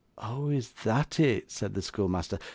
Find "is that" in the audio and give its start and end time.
0.49-1.19